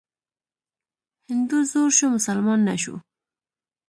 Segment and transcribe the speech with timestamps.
[1.29, 2.95] هندو زوړ شو، مسلمان نه شو.